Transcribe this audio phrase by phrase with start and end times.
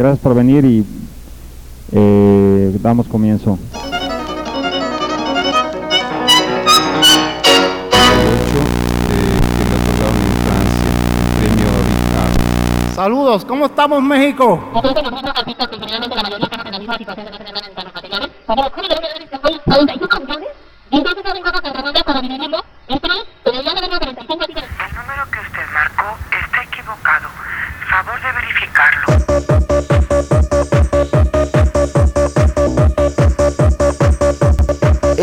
[0.00, 0.82] gracias por venir y
[1.92, 3.58] eh, damos comienzo.
[12.94, 14.58] Saludos, ¿cómo estamos México?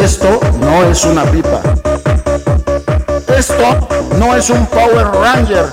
[0.07, 1.61] Esto no es una pipa.
[3.37, 5.65] Esto no es un Power Ranger.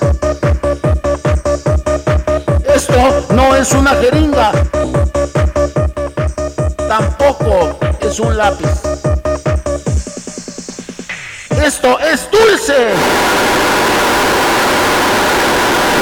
[2.74, 4.50] Esto no es una jeringa.
[6.88, 8.82] Tampoco es un lápiz.
[11.64, 12.88] Esto es dulce.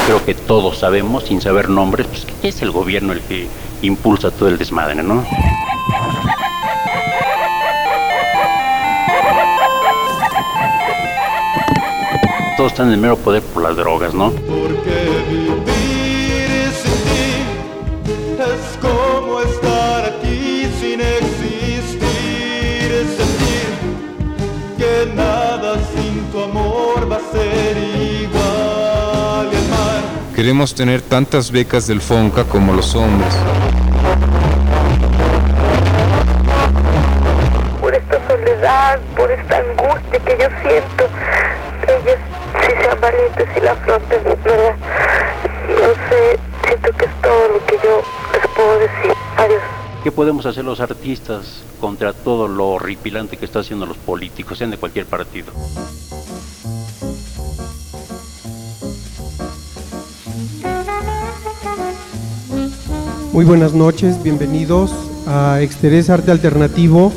[0.07, 3.47] Creo que todos sabemos, sin saber nombres, pues, que es el gobierno el que
[3.83, 5.23] impulsa todo el desmadre, ¿no?
[12.63, 14.31] Todos están en el mero poder por las drogas, ¿no?
[14.31, 17.43] Porque vivir sin ti
[18.39, 22.07] es como estar aquí sin existir,
[22.93, 23.67] es sentir
[24.79, 30.01] que nada sin tu amor va a ser igual y el mar.
[30.37, 33.35] Queremos tener tantas becas del FONCA como los hombres.
[37.81, 41.09] Por esta soledad, por esta angustia que yo siento,
[43.13, 44.77] valientes y la afronten, ¿verdad?
[45.69, 49.13] No sé, siento que es todo lo que yo les puedo decir.
[49.37, 49.63] Adiós.
[50.03, 54.71] ¿Qué podemos hacer los artistas contra todo lo horripilante que están haciendo los políticos, sean
[54.71, 55.53] de cualquier partido?
[63.33, 64.93] Muy buenas noches, bienvenidos
[65.27, 67.13] a Exterés Arte Alternativo.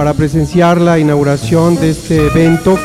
[0.00, 2.78] Para presenciar la inauguración de este evento.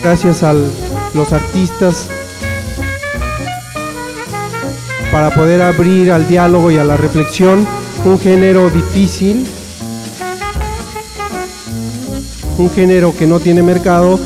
[0.00, 2.06] Gracias a los artistas
[5.10, 7.66] para poder abrir al diálogo y a la reflexión
[8.04, 9.44] un género difícil,
[12.58, 14.20] un género que no tiene mercado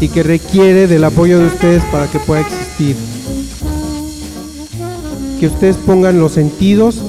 [0.00, 2.94] y que requiere del apoyo de ustedes para que pueda existir.
[5.40, 7.02] Que ustedes pongan los sentidos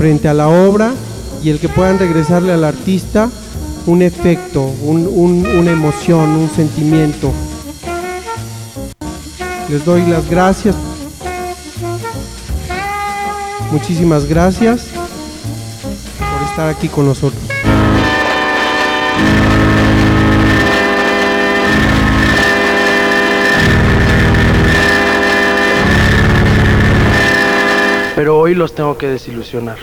[0.00, 0.94] frente a la obra
[1.44, 3.28] y el que puedan regresarle al artista
[3.86, 7.30] un efecto, un- un- una emoción, un sentimiento.
[9.68, 10.74] Les doy las gracias.
[13.70, 14.86] Muchísimas gracias
[16.18, 17.49] por estar aquí con nosotros.
[28.20, 29.78] Pero hoy los tengo que desilusionar.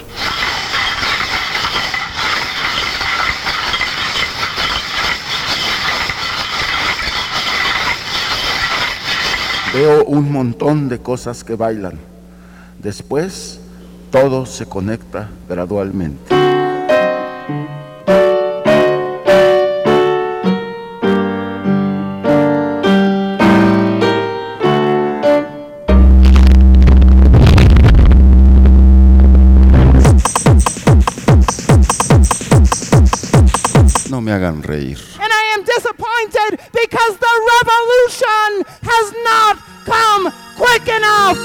[9.73, 11.97] Veo un montón de cosas que bailan.
[12.77, 13.59] Después,
[14.11, 16.36] todo se conecta gradualmente.
[34.27, 34.99] Me hagan reír.
[35.23, 38.49] And I am disappointed because the revolution
[38.83, 39.55] has not
[39.85, 40.23] come
[40.57, 41.37] quick enough.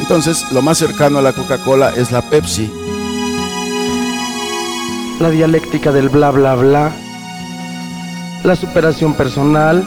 [0.00, 2.70] Entonces, lo más cercano a la Coca-Cola es la Pepsi.
[5.20, 7.07] La dialéctica del bla bla bla.
[8.44, 9.84] La superación personal.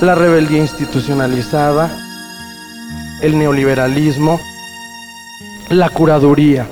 [0.00, 1.90] La rebeldía institucionalizada.
[3.22, 4.38] El neoliberalismo.
[5.70, 6.66] La curaduría.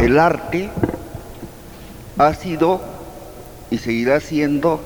[0.00, 0.70] El arte
[2.18, 2.80] ha sido
[3.70, 4.80] y seguirá siendo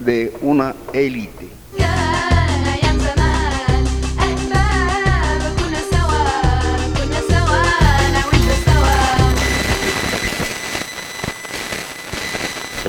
[0.00, 1.61] de una élite.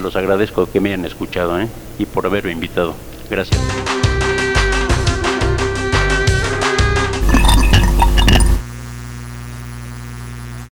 [0.04, 1.68] Los agradezco que me hayan escuchado ¿eh?
[1.98, 2.94] y por haberme invitado.
[3.30, 3.60] Gracias.